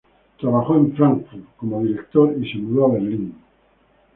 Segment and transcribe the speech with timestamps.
[0.39, 3.35] Trabajó en Frankfurt como director, y se mudó a Berlín.